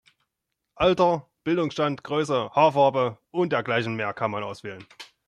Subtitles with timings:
[0.77, 4.83] Alter, Bildungsstand, Größe, Haarfarbe und dergleichen mehr kann man auswählen.